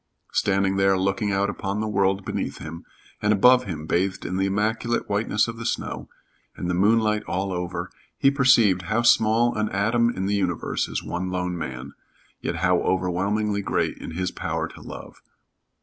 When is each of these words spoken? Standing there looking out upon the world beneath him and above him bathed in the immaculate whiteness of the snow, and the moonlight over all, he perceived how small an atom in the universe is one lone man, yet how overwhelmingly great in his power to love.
Standing 0.31 0.77
there 0.77 0.97
looking 0.97 1.31
out 1.31 1.47
upon 1.47 1.79
the 1.79 1.87
world 1.87 2.25
beneath 2.25 2.57
him 2.57 2.85
and 3.21 3.31
above 3.31 3.65
him 3.65 3.85
bathed 3.85 4.25
in 4.25 4.37
the 4.37 4.47
immaculate 4.47 5.07
whiteness 5.07 5.47
of 5.47 5.57
the 5.57 5.63
snow, 5.67 6.09
and 6.55 6.67
the 6.67 6.73
moonlight 6.73 7.21
over 7.27 7.79
all, 7.83 7.87
he 8.17 8.31
perceived 8.31 8.81
how 8.89 9.03
small 9.03 9.53
an 9.55 9.69
atom 9.69 10.09
in 10.09 10.25
the 10.25 10.33
universe 10.33 10.87
is 10.87 11.03
one 11.03 11.29
lone 11.29 11.55
man, 11.55 11.93
yet 12.41 12.55
how 12.55 12.79
overwhelmingly 12.79 13.61
great 13.61 13.95
in 13.99 14.15
his 14.17 14.31
power 14.31 14.67
to 14.69 14.81
love. 14.81 15.21